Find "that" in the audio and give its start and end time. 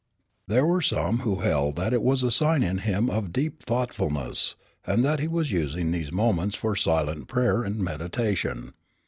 1.75-1.93, 5.05-5.19